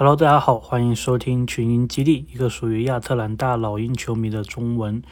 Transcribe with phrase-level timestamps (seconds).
[0.00, 5.02] Hello，大家好，欢迎收听群英基地，一个属于亚特兰大老鹰球迷的中文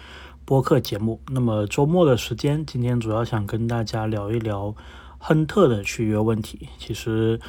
[0.45, 1.21] 播客节目。
[1.27, 4.77] 那么周末的时间，今天主要想跟大家聊一聊
[5.19, 6.69] 亨特的续约问题。
[6.79, 7.41] 其实，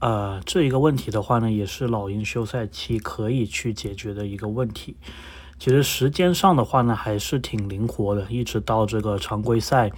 [0.00, 4.94] 呃，这一个问题的话呢，也是老鹰休赛期可以去解决的一个问题。
[5.58, 9.90] 其实时间上的话呢，还是挺灵活的，一直到这个常规赛，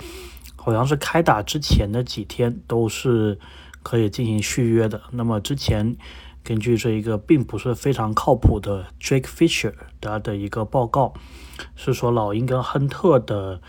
[0.54, 3.36] 好像是开打之前的几天都是
[3.82, 5.00] 可以进行续约的。
[5.10, 5.96] 那么之前。
[6.44, 11.14] 根据这一个并不是非常靠谱的 Drake Fisher 他的一个报告，
[11.74, 13.62] 是说老鹰跟亨特的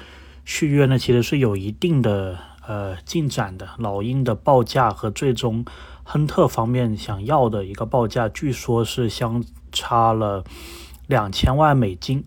[0.44, 3.70] 续约呢，其实是有一定的呃进展的。
[3.78, 5.64] 老鹰的报价和最终
[6.04, 10.44] 亨特方面想要的一个报价，据说是相差了
[11.08, 12.26] 两千万美金。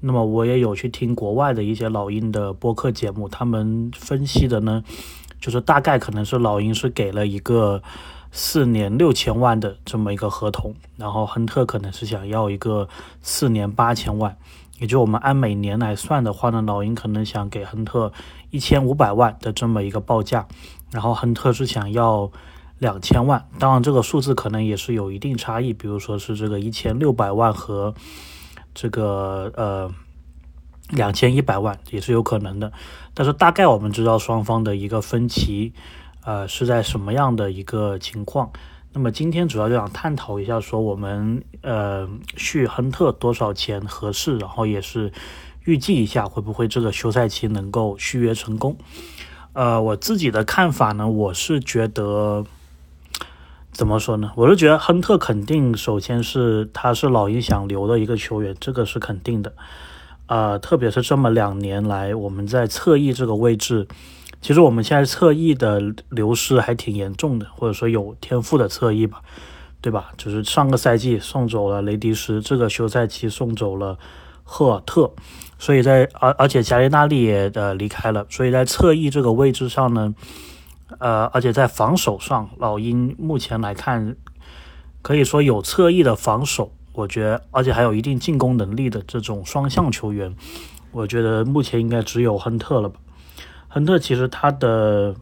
[0.00, 4.84] 那么我也有去听国外的一些老鹰的播客节目，他们分析的呢，
[5.40, 7.82] 就是大概可能是老鹰是给了一个。
[8.38, 12.86] 四年六千万的这么一个合同，然后亨特可能是想要一个
[13.22, 14.36] 四年八千万，
[14.78, 18.12] 也就我们按每年来算的话呢，老鹰可能想给亨特
[18.50, 20.46] 一千五百万的这么一个报价，
[20.92, 22.30] 然后亨特是想要
[22.78, 27.94] 两千万，当然这个数字可能也是有一定差异，比如说是这个一千六百万和
[28.74, 29.90] 这个呃
[30.90, 32.70] 两千一百万也是有可能的，
[33.14, 35.72] 但是大概我们知道双方的一个分歧。
[36.26, 38.50] 呃，是在什么样的一个情况？
[38.92, 45.12] 那么今天主要就想探讨一下，说我们呃续亨特多少钱合适，然后也是
[45.66, 48.76] 预计一下会不会这个休赛期能够续约成功。
[49.52, 52.44] 呃，我自己的看法呢，我是觉得
[53.70, 54.32] 怎么说呢？
[54.34, 59.52] 我是觉得亨特肯定首先是他是老鹰想留的一个球员，这个是肯定的。
[60.26, 63.86] 呃，特别是这么两年来，我们在侧翼这个位置。
[64.40, 69.20] 其实我们现在侧翼的流失还挺严重的，或者说有天赋的侧翼吧，
[69.80, 70.12] 对吧？
[70.16, 73.98] 就是上个赛季送走了雷迪斯，这个休赛期送走了
[74.44, 75.10] 赫尔特，
[75.58, 80.14] 所以在而而且加利纳利也呃离开了，所以在侧翼这个位置上呢，
[80.98, 84.14] 呃，而且在防守上，老鹰目前来看
[85.02, 90.36] 可以说有侧翼的防守，我觉得，而且还有一定进攻能力的这种双向球员，
[90.92, 93.00] 我觉得目前应该只有亨特了吧。
[93.68, 95.14] 亨特其实他的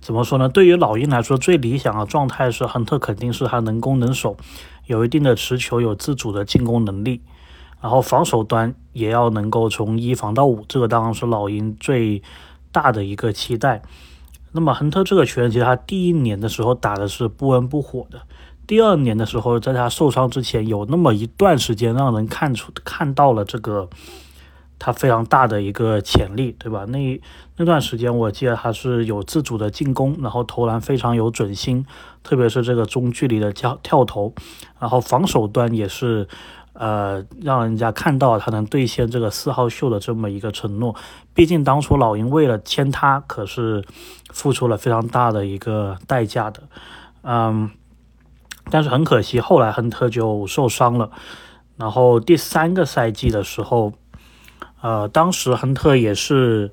[0.00, 0.48] 怎么说呢？
[0.48, 4.36] 对于老鹰来说，最理想的状态是亨特肯定是他能攻能守，
[4.86, 7.20] 有一定的持球，有自主的进攻能力，
[7.80, 12.22] 然后防守端也要能够从一防到五，这个当然是老鹰最
[12.72, 13.82] 大的一个期待。
[14.52, 18.22] 那么亨特这个球员，其实他第一年的时候打的是不温不火的，
[18.66, 23.88] 第二年的时候，在他受伤之前，有那么一段时间让人看出看到了这个。
[24.80, 26.86] 他非常大的一个潜力，对吧？
[26.86, 27.20] 那
[27.56, 31.84] 那段时间，我记得他是有自主的进攻，然后投篮非常有准心，
[32.22, 34.32] 特别是这个中距离的跳跳投，
[34.78, 36.26] 然后防守端也是，
[36.72, 40.96] 呃，让人家看到他能兑现这个四号秀的这么一个承诺。
[41.34, 43.84] 毕竟当初老鹰为了签他，可是
[44.30, 46.62] 付出了非常大的一个代价的，
[47.22, 47.70] 嗯，
[48.70, 51.10] 但是很可惜，后来亨特就受伤了，
[51.76, 53.92] 然后第三个赛季的时候。
[54.80, 56.72] 呃，当时亨特也是，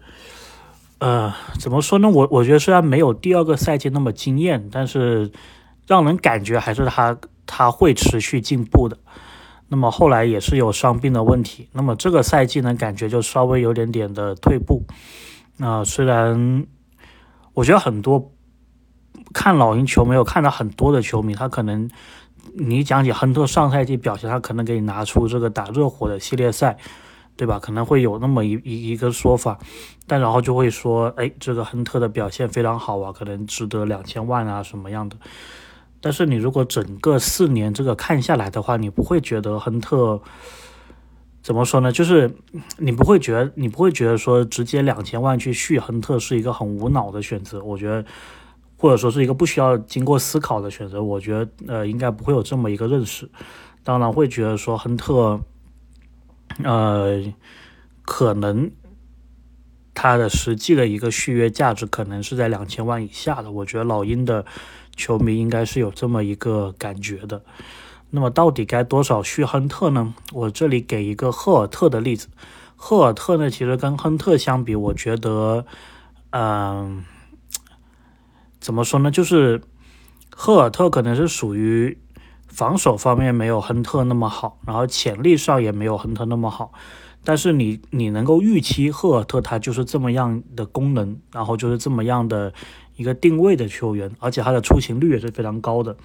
[0.99, 2.09] 呃，怎么说呢？
[2.09, 5.29] 我我觉得虽然没有第二个赛季那么惊艳，但是
[5.85, 8.97] 让人感觉还是他他会持续进步的。
[9.67, 14.85] 那么后来也是有伤病的问题，那么这个赛季呢，感觉就稍微有点点的退步。
[15.57, 16.65] 那虽然
[17.53, 18.31] 我觉得很多
[19.33, 21.89] 看老鹰球没有看到很多的球迷，他可能
[22.53, 26.77] 你讲起亨特上赛季表现，他可能给你拿出这个打热火的系列赛。
[27.37, 27.59] 对吧？
[27.59, 29.59] 可能会有那么一一一个说法，
[30.07, 35.15] 但然后就会说，哎，这个亨特的表现非常好啊，可能值得两千万啊，什么样的？
[36.01, 40.19] 但是你如果整个四年这个看下来的话，你不会觉得亨特
[41.43, 41.91] 怎么说呢？
[41.91, 42.35] 就是
[42.77, 47.63] 你不会觉得，你不会觉得说直接两千万去续亨特是一个很无脑的选择。
[47.63, 48.03] 我觉得，
[48.77, 51.03] 或者说是一个不需要经过思考的选择。
[51.03, 53.29] 我觉得，呃，应该不会有这么一个认识。
[53.83, 55.39] 当然会觉得说亨特。
[56.63, 57.23] 呃，
[58.03, 58.71] 可能
[59.93, 63.51] 他的实际的一个续约价值可能是在两千万以下的。
[63.51, 64.45] 我觉得老鹰的
[64.95, 67.43] 球迷应该是有这么一个感觉的。
[68.09, 70.13] 那么到底该多少续亨特呢？
[70.33, 72.27] 我这里给一个赫尔特的例子。
[72.75, 75.65] 赫尔特呢，其实跟亨特相比，我觉得，
[76.31, 77.03] 嗯，
[78.59, 79.11] 怎么说呢？
[79.11, 79.61] 就是
[80.31, 81.97] 赫尔特可能是属于。
[82.47, 86.71] 防守方面没有亨特那么好，然后潜力上也没有亨特那么好，
[87.23, 92.53] 但是你你能够预期赫尔特他就是这么样的功能，然后就是这么样的
[92.95, 95.95] 一个定位的球员，而且他的出勤率也是非常高的，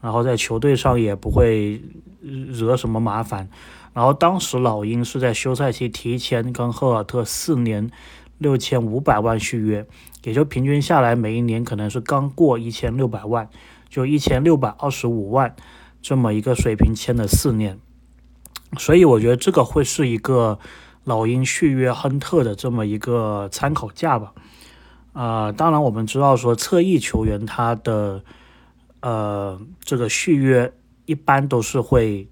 [0.00, 1.80] 然后在球队上也不会
[2.20, 3.48] 惹什么麻烦。
[3.94, 7.90] 然后当时老鹰是在休赛期提前跟赫尔特四年
[8.36, 9.84] 六千五百万续约，
[10.22, 13.48] 也就平均下来每一年可能是刚过一千六百万，
[13.88, 15.54] 就一千六百二十五万
[16.00, 17.78] 这么一个水平签的四年。
[18.78, 20.58] 所以我觉得这个会是一个
[21.04, 24.32] 老鹰续约亨特的这么一个参考价吧。
[25.14, 28.22] 啊，当然我们知道说侧翼球员他的
[29.00, 30.72] 呃这个续约
[31.06, 32.28] 一般都是会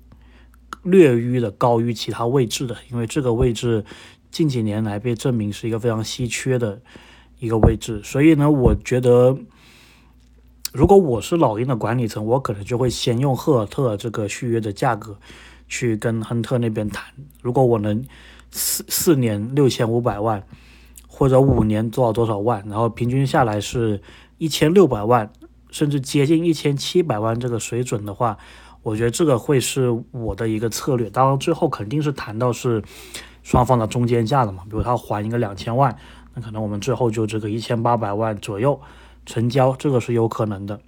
[0.82, 3.84] 略于的高于其他位置的，因为这个位置
[4.30, 6.80] 近几年来被证明是一个非常稀缺的
[7.40, 8.02] 一个位置。
[8.04, 9.36] 所以呢，我觉得
[10.76, 15.17] 如果我是老鹰的管理层，我可能就会先用赫尔特这个续约的价格。
[15.69, 17.02] 去跟亨特那边谈，
[17.43, 18.05] 如果我能
[18.52, 20.40] 四四年六千五百万，
[21.08, 24.00] 或者五年多少多少万，然后平均下来是
[24.38, 25.28] 一千六百万，
[25.70, 28.38] 甚至接近一千七百万这个水准的话，
[28.84, 31.11] 我觉得这个会是我的一个策略。
[31.11, 32.81] 当然最后肯定是谈到是
[33.43, 35.96] 双方的中间价的嘛，比如他还一个两千万，
[36.34, 38.81] 那可能我们最后就这个一千八百万左右
[39.26, 40.81] 成交，这个是有可能的。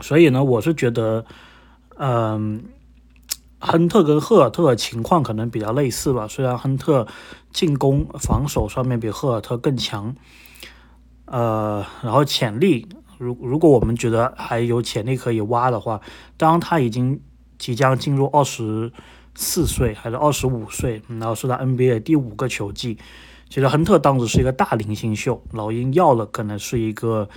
[0.00, 1.24] 所以呢，我是觉得，
[1.96, 2.64] 嗯。
[3.60, 7.08] 亨特跟赫尔特情况可能比较类似吧，虽然亨特
[7.52, 10.14] 进攻、防守上面比赫尔特更强，
[11.24, 12.86] 呃，然后潜力，
[13.18, 16.00] 如如果我们觉得还有潜力可以挖的话，
[16.36, 17.20] 当他已经
[17.58, 18.92] 即将进入二十
[19.34, 22.96] 四岁还是二十五岁，然后是他 NBA 第五个球季，
[23.48, 27.28] 其实亨特当时是一个大龄新秀，老鹰要了可能是一个。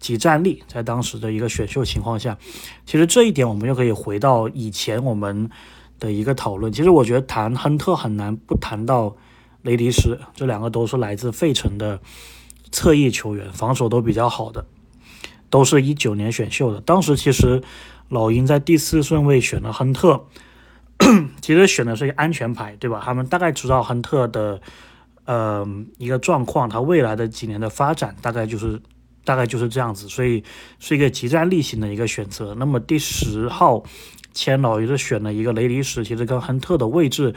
[0.00, 2.38] 即战力，在当时的一个选秀情况下，
[2.86, 5.50] 其实这一点我们又可以回到以前我们
[5.98, 6.72] 的一个讨论。
[6.72, 9.14] 其实我觉得谈亨特很难不谈到
[9.60, 12.00] 雷迪斯，这两个都是来自费城的
[12.72, 14.64] 侧翼球员，防守都比较好的，
[15.50, 16.80] 都是一九年选秀的。
[16.80, 17.62] 当时其实
[18.08, 20.24] 老鹰在第四顺位选了亨特，
[21.42, 23.02] 其实选的是一个安全牌，对吧？
[23.04, 24.62] 他们大概知道亨特的
[25.30, 25.66] 呃
[25.98, 28.80] 一个状况，他未来的几年的发展大概就是。
[29.22, 30.42] 大概就是这样子，所以
[30.78, 32.54] 是一个集战力型的一个选择。
[32.54, 33.84] 那么第十号
[34.32, 37.32] 签老爷子选了一个雷迪什，其实跟亨特的位置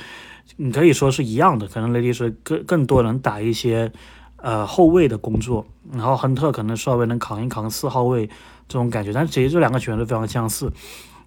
[0.55, 3.91] 你可以说是一样的，可能雷迪什更更多能打一些
[4.37, 8.25] 呃后卫的工作，然后亨特可能稍微能扛一扛四号位
[8.69, 9.11] 这种感觉。
[9.11, 10.71] 但其实这两个球员都非常相似，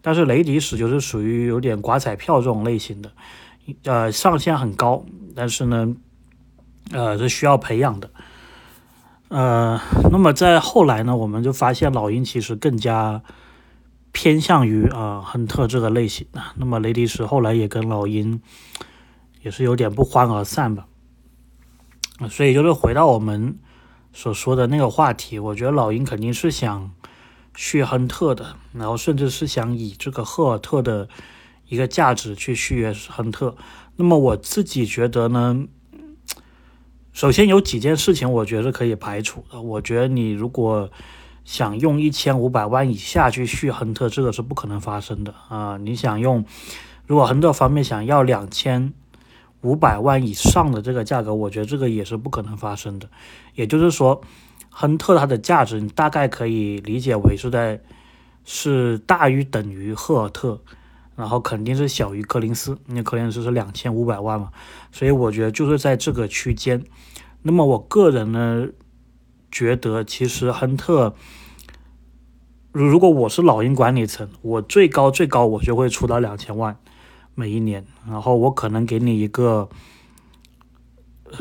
[0.00, 3.12] 但是雷迪什就是属于有点刮彩票这种类型的，
[3.84, 5.04] 呃上限很高，
[5.34, 5.94] 但是呢
[6.92, 8.10] 呃是需要培养的。
[9.28, 9.80] 呃，
[10.12, 13.22] 那么在后来呢，我们就发现老鹰其实更加
[14.12, 16.40] 偏向于啊亨特这个类型的。
[16.54, 18.40] 那么雷迪什后来也跟老鹰
[19.42, 20.86] 也是有点不欢而散吧。
[22.30, 23.58] 所以就是回到我们
[24.12, 26.92] 所说的那个话题，我觉得老鹰肯定是想
[27.56, 31.08] 续亨特的，然后甚至是想以这个赫尔特的
[31.68, 33.56] 一个价值去续约亨特。
[33.96, 35.66] 那么我自己觉得呢？
[37.16, 39.58] 首先有几件事情，我觉得可以排除的。
[39.58, 40.90] 我觉得你如果
[41.46, 45.78] 想用一千五百万以下去续亨特，这个是不可能发生的啊！
[45.78, 46.44] 你想用，
[47.06, 48.92] 如果亨特方面想要两千
[49.62, 53.08] 五百万以上的这个价格，我觉得这个也是不可能发生的。
[53.54, 54.20] 也就是说，
[54.68, 57.80] 亨特它的价值，你大概可以理解为是在
[58.44, 60.60] 是大于等于赫尔特。
[61.16, 64.50] 然后肯定是小于柯林斯，因为柯林斯是两千五百万嘛，
[64.92, 66.84] 所以我觉得就是在这个区间。
[67.40, 68.68] 那么我个人呢，
[69.50, 71.14] 觉得其实亨特，
[72.70, 76.76] 如如果我是老鹰管理层，我最高最高我就会出到两千万
[77.34, 79.70] 每一年，然后我可能给你一个，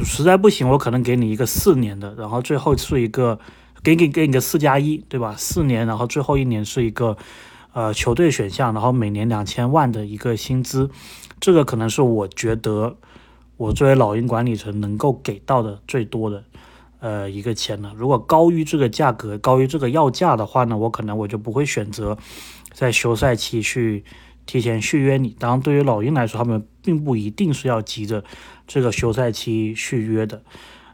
[0.05, 3.37] 实在不行我可能给你一个四年的，然后最后是一个
[3.83, 5.35] 给给给你个四加一，对吧？
[5.37, 7.17] 四年，然后最后一年是一个。
[7.75, 10.89] 呃，球队选项，然后每年两千万的一个薪资，
[11.41, 12.95] 这个可能是我觉得
[13.57, 16.45] 我作为老鹰管理层能够给到的最多的
[17.01, 17.91] 呃一个钱了。
[17.97, 22.17] 如果高于这个价格，高于这个要价的话呢，我可能我就不会选择
[22.71, 24.05] 在休赛期去
[24.45, 25.35] 提前续约你。
[25.37, 28.23] 当然，对于老鹰来说，他们并不一定是要急着
[28.65, 30.41] 这个休赛期续约的。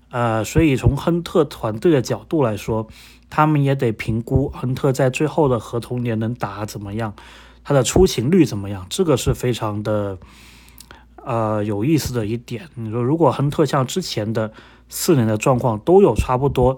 [0.09, 2.87] 呃，所以从亨特团队的角度来说。
[3.31, 7.15] 他们也得评估亨特在最后的合同年能打怎么样，
[7.63, 10.19] 他的出勤率怎么样，这个是非常的
[11.15, 12.67] 呃有意思的一点。
[12.75, 14.51] 你说如果亨特像之前的
[14.89, 16.77] 四年的状况都有差不多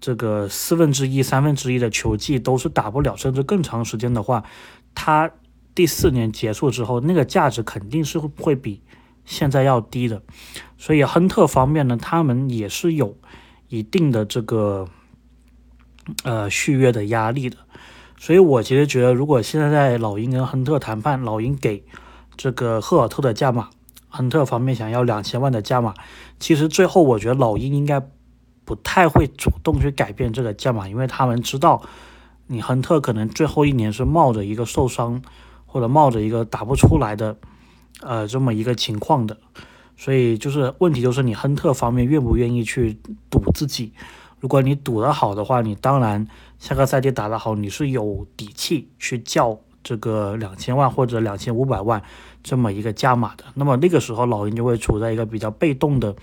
[0.00, 4.42] 这个四分之一、三分之一的球季都是打不了，甚至更长时间的话，
[4.94, 5.30] 他
[5.74, 8.80] 第四年结束之后，那个价值肯定是会比
[9.26, 10.22] 现在要低的。
[10.78, 13.18] 所以亨特方面呢，他们也是有
[13.68, 14.88] 一定的这个。
[16.22, 17.56] 呃，续约的压力的，
[18.18, 21.82] 所以我其实觉得，如果现在在老鹰跟亨特谈判，老鹰给
[22.36, 23.70] 这个赫尔特的价码，
[24.08, 25.94] 亨特方面想要两千万的价码，
[26.38, 28.02] 其实最后我觉得老鹰应该
[28.64, 31.82] 不太会主动去改变这个价码，因为他们知道
[32.46, 35.22] 你亨特可能最后一年是冒着一个受伤
[35.64, 37.36] 或者冒着一个打不出来的
[38.02, 39.38] 呃这么一个情况的，
[39.96, 42.98] 所以就是问题就是你亨特方面愿不愿意去
[43.30, 43.94] 赌自己。
[44.44, 52.02] 如果你赌得好的话，你当然下个赛季打得好，你是有底气去叫这个两千万或者两千五百万
[52.42, 53.44] 这么一个加码的。
[53.54, 56.14] 那么那个时候老鹰就会处在一个比较被动的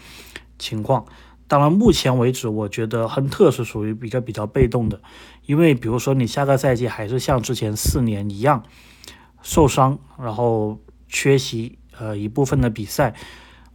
[0.60, 1.04] 情况。
[1.48, 5.02] 当然，目前为止，我觉得亨特是属于一个比较被动的，
[5.48, 8.62] 因为比如说你下个赛季还是像之前四年一样
[9.42, 13.16] 受伤，然后缺席呃一部分的比赛。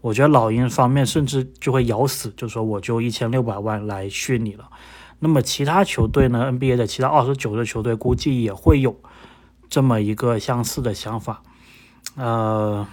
[0.06, 4.68] 我觉得老鹰方面甚至就会咬死，就说我就一千六百万来续你了。
[5.18, 9.00] 那么其他球队呢？NBA 的其他二十九支球队估计也会有
[9.68, 11.42] 这么一个相似的想法。
[12.14, 12.86] 呃，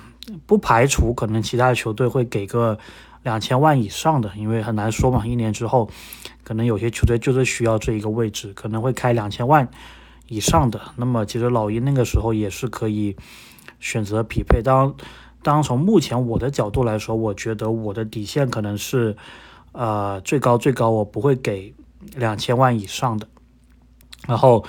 [0.47, 2.79] 不排除可能其他球队会给个
[3.21, 5.23] 两千万以上的，因为很难说嘛。
[5.23, 5.87] 一年之后，
[6.43, 9.69] 可能有些球队就是需要这一个位置，可能会开两千万
[10.29, 10.81] 以上的。
[10.95, 13.15] 那么其实老鹰那个时候也是可以
[13.79, 14.63] 选择匹配。
[14.63, 14.95] 当
[15.43, 19.15] 当然，从目前我的角度来说，我觉得我的底线可能是，
[19.73, 21.73] 呃，最高最高我不会给
[22.15, 23.27] 两千万以上的。
[24.25, 24.63] 然后，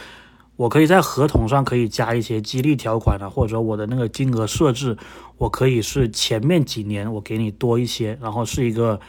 [0.57, 4.97] 我可以在合同上可以加一些激励条款的，或者说我的那个金额设置，
[5.39, 9.01] 我可以是前面几年我给你多一些，然后是一个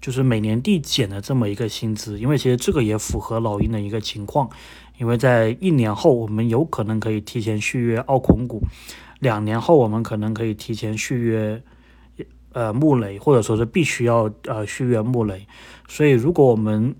[0.00, 2.18] 就是每年递减的这么一个薪资。
[2.20, 4.48] 因为其实这个也符合老鹰的一个情况，
[4.98, 8.62] 因为在一年后我们有可能可以提前续约奥孔古。
[9.20, 11.62] 两年后，我们可能可以提前续约，
[12.52, 15.46] 呃，穆雷，或者说是必须要呃续约穆雷。
[15.88, 16.94] 所以，如果我们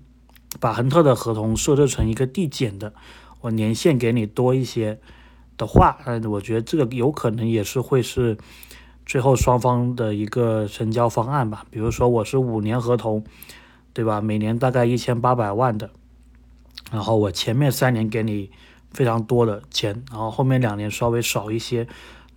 [0.59, 2.93] 把亨特的合同设置成一个递减的，
[3.41, 4.99] 我年限给你多一些
[5.57, 8.37] 的话，呃，我觉得这个有可能也是会是
[9.05, 11.65] 最后双方的一个成交方案吧。
[11.71, 13.23] 比如说，我是五年合同，
[13.93, 14.21] 对吧？
[14.21, 15.89] 每年大概一千八百万的，
[16.91, 18.51] 然后我前面三年给你。
[18.93, 21.87] 非常多的钱，然后后面两年稍微少一些，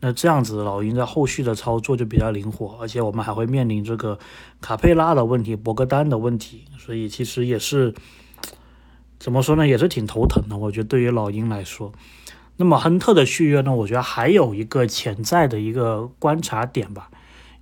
[0.00, 4.18] 那这样子老鹰在后续的操作就比较灵活，而且我们还会面临这个
[4.60, 7.94] 卡佩拉的问题、博格丹的问题，所以其实也是
[9.18, 10.56] 怎么说呢，也是挺头疼的。
[10.56, 11.92] 我觉得对于老鹰来说，
[12.56, 17.10] 那么亨特的续约呢，我觉得还有一个潜在的一个观察点吧，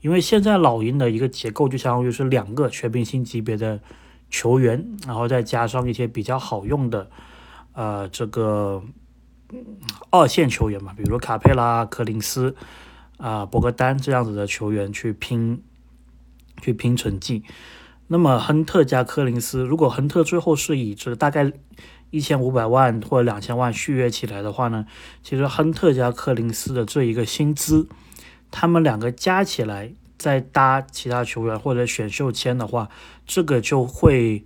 [0.01, 3.81] 因为现在老鹰的一个结构就相当于是两个全明星级别的
[4.29, 7.09] 球员，然后再加上一些比较好用的。
[7.75, 8.83] 呃，这个
[10.11, 12.55] 二线球员嘛，比如卡佩拉、柯林斯
[13.17, 15.62] 啊、博格丹这样子的球员去拼
[16.61, 17.43] 去拼成绩。
[18.09, 21.50] 那么亨特加柯林斯，如果亨特最后是以这大概
[22.11, 24.85] 一千五百万或者两千万续约起来的话呢，
[25.23, 27.88] 其实亨特加柯林斯的这一个薪资，
[28.50, 32.91] 他们两个加起来再搭其他球员或者选秀签的话，
[33.26, 34.45] 这个就会。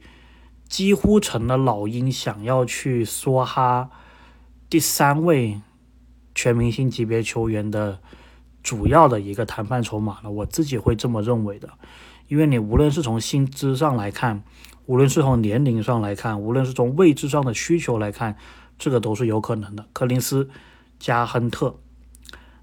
[0.69, 3.89] 几乎成了老鹰想要去梭哈
[4.69, 5.61] 第三位
[6.35, 8.01] 全明星级别球员的
[8.63, 10.31] 主要的一个谈判筹码了。
[10.31, 11.71] 我自己会这么认为的，
[12.27, 14.43] 因为你无论是从薪资上来看，
[14.87, 18.37] 无论是从年龄上来看，无论是从位置上的需求来看，
[18.77, 19.87] 这个都是有可能的。
[19.93, 20.51] 柯林斯
[20.99, 21.77] 加亨特，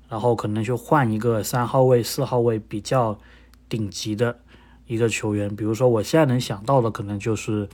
[0.09, 3.17] 然后可能就换一个三号位、四号位比较
[3.69, 4.39] 顶级的。
[4.85, 7.69] 一个球员，比如说我现在能想到的，可能就是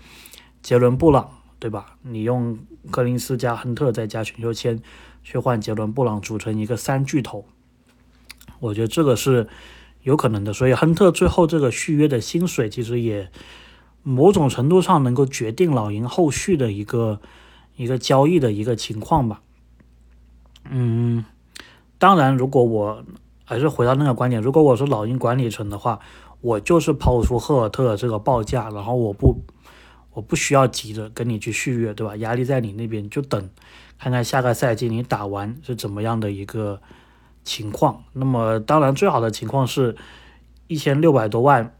[0.62, 1.98] 杰伦布朗，对吧？
[2.04, 2.60] 你用
[2.92, 4.80] 柯林斯加亨特再加选秀签
[5.24, 7.46] 去换杰伦布朗，组成一个三巨头，
[8.60, 9.48] 我觉得这个是
[10.04, 10.54] 有可能的。
[10.54, 13.32] 所以亨特最后这个续约的薪水，其实也
[14.04, 17.20] 某种程度上能够决定老鹰后续的一个
[17.75, 19.42] 一个交易的一个情况吧。
[20.70, 21.25] 嗯，
[21.98, 23.04] 当然，如果我
[23.44, 26.00] 还是回到那个观点，如果我是老鹰管理层的话。
[26.41, 29.43] 我就是抛出赫尔特这个报价，然后我不，
[30.13, 32.15] 我不需要急着跟你去续约，对吧？
[32.17, 33.50] 压力在你那边，就等
[33.98, 36.81] 看看下个赛季你打完是怎么样的一个
[37.43, 38.03] 情况。
[38.13, 39.98] 那么当然最好的情况是
[40.67, 41.75] 一千六百多万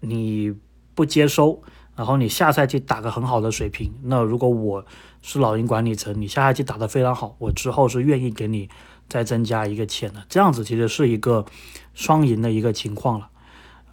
[0.00, 0.54] 你
[0.94, 1.62] 不接收，
[1.96, 3.92] 然后你下赛季打个很好的水平。
[4.02, 4.84] 那如果我
[5.22, 8.68] 是老鹰管理层，你下赛季打得非常好，我之后是愿意给你
[9.08, 10.22] 再增加一个钱的。
[10.28, 11.46] 这样子其实是一个
[11.94, 13.30] 双赢的一个情况了。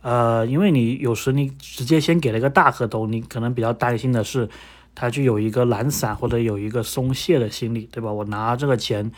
[0.06, 4.48] 呃，因为你有时你直接先给了一个大合同，你可能比较担心的是，
[4.94, 8.14] 他就有一个懒散或者有一个松懈的心理，对吧？
[8.14, 9.12] 我拿这个钱，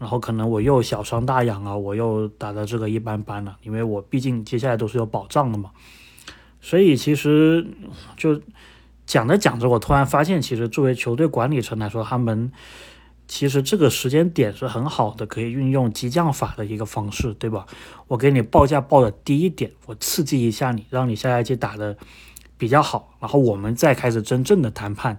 [0.00, 5.70] 然后可能我又小伤大养啊，我又打的这个一般般了，因为我毕竟接下来都是有保障的嘛。
[6.60, 7.64] 所以其实
[8.16, 8.40] 就
[9.06, 12.50] 讲着讲着，我突然发现，其实作为球队管理层来说，他们
[13.28, 17.66] 其实这个时间点是很好的，可以运用激将法的一个方式，对吧？
[18.06, 21.96] 我给你报价报的低一点，我刺激一下你，让你下赛季打的
[22.56, 25.18] 比较好，然后我们再开始真正的谈判。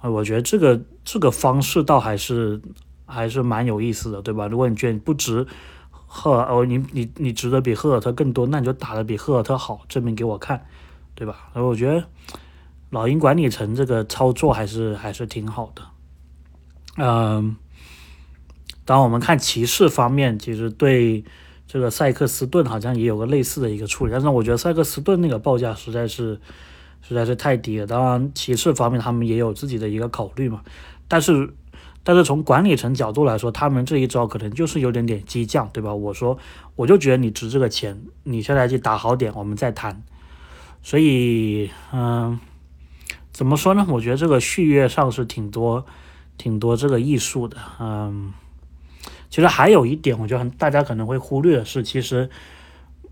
[0.00, 2.60] 啊，我觉得这个这个方式倒还是
[3.06, 4.46] 还是蛮有意思的，对吧？
[4.46, 5.46] 如果你觉得你不值
[5.90, 10.66] 赫，哦，你你你值得比赫尔特更多，那你就打得比赫尔特好，证明给我看，
[11.14, 11.48] 对吧？
[11.54, 12.06] 然后我觉得
[12.90, 15.82] 老鹰管理层这个操作还是还是挺好的。
[16.98, 17.56] 嗯，
[18.84, 21.24] 当我们看骑士方面，其实对
[21.66, 26.38] 这个塞克斯顿好像也有个类似的一个处理，但是我觉得塞克斯顿那个报价实在是。
[27.00, 27.86] 实在是太低了。
[27.86, 30.60] 当然，骑士方面他们也有自己的一个考虑嘛。
[31.06, 31.54] 但是，
[32.02, 35.94] 但是从管理层角度来说，他们这一招可能就是有点点激将，对吧？
[35.94, 36.36] 我说，
[36.74, 40.02] 我就觉得你值这个钱，你下来去打好点，我们再谈。
[40.82, 42.38] 所以，嗯，
[43.32, 43.86] 怎么说呢？
[43.88, 45.86] 我觉得这个续约上是挺多、
[46.38, 47.58] 挺多这个艺术的。
[47.78, 48.32] 嗯，
[49.28, 52.30] 其实还有一点，我觉得大家可能会忽略的是，其实。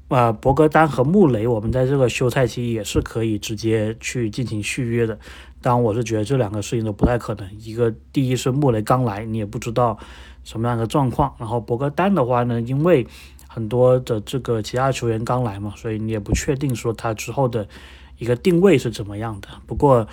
[0.09, 5.19] 啊，博格丹和穆雷，我们在这个休赛期也是可以直接去进行续约的。
[5.61, 7.51] 当然，我是觉得这两个事情都不太可能。
[7.59, 9.99] 一个，第一是穆雷刚来，你也不知道
[10.45, 13.05] 什么样的状况；然后博格丹的话呢，因为
[13.49, 17.67] 很多的这个其他球员刚来嘛，所以你也不确定说他之后的
[18.19, 19.49] 一个定位是怎么样的。
[19.67, 20.07] 不过，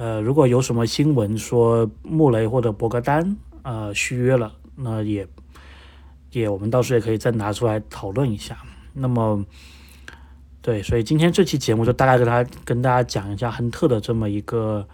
[0.00, 5.28] 呃，如果有什么新闻说穆雷或者博格丹呃续约了，那也
[6.32, 8.56] 也我们到时候也可以再拿出来讨论一下。
[8.94, 9.44] 那么，
[10.62, 14.88] 对，所以今天这期节目就大概跟他跟大家讲一下亨特的这么一个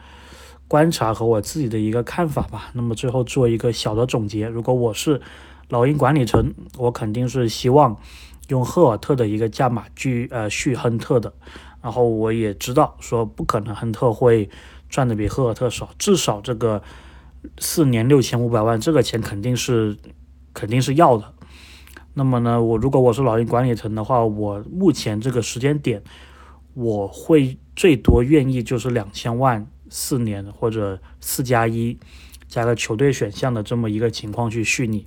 [0.66, 2.70] 观察和我自己的一个看法吧。
[2.72, 5.20] 那么最后做一个小的总结：如果我是
[5.68, 7.96] 老鹰管理层，我肯定是希望
[8.48, 11.32] 用赫尔特的一个价码去呃续亨特的。
[11.80, 14.50] 然后我也知道说不可能亨特会
[14.96, 16.82] 赚的比赫尔特少，至少这个
[17.58, 19.94] 四年六千五百万这个钱肯定是
[20.54, 21.34] 肯定是要的。
[22.14, 26.02] 那么呢，我如果我是老鹰管理层的话，我目前这个时间点，
[26.72, 31.98] 我会最多愿意就是两千万四年或者四加一
[32.48, 35.04] 加个球队选项的这么一个情况去续你。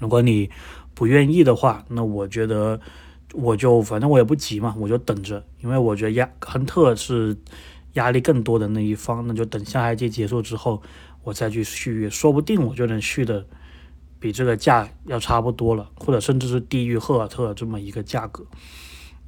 [0.00, 0.50] 如果你
[0.92, 2.78] 不愿意的话，那我觉得
[3.32, 7.34] 我就反正我也不急嘛，我就等着，因为我觉得亚亨特是
[7.94, 10.82] 压力更多的那一方，那就等下赛季结束之后
[11.24, 13.46] 我再去续约，说不定我就能续的。
[14.22, 18.46] 比这个价要差不多了，或者甚至是低于赫尔特这么一个价格。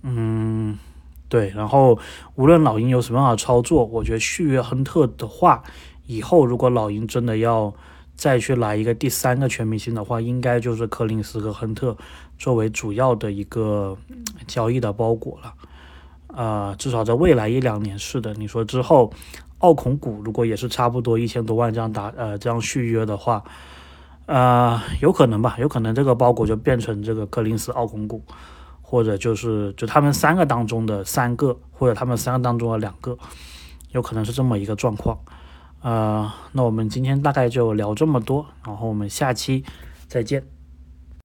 [0.02, 0.78] 嗯，
[1.28, 1.48] 对。
[1.48, 1.98] 然后
[2.36, 5.64] 无论老鹰有什么样的操作，我觉得续约亨特的话，
[6.06, 7.74] 以后如果老鹰真的要
[8.14, 11.96] 再去来一个第三个全明星的话，应该就是柯林斯和亨特
[12.38, 13.98] 作为主要的一个
[14.46, 15.52] 交易的包裹了。
[16.36, 18.34] 呃，至少在未来一两年是的。
[18.34, 19.12] 你说之后
[19.58, 23.42] 奥孔古如果也是差不多一千多万这样打呃这样续约的话。
[24.26, 28.22] 呃，有可能吧，有可能这个包裹就变成这个柯林斯、奥孔古，
[28.80, 33.18] 或者就是就他们三个当中的三个，或者他们三个当中的两个，
[33.90, 35.18] 有可能是这么一个状况。
[35.82, 39.62] 呃，那我们今天大概就聊这么多，然后我们下期
[40.08, 40.53] 再见。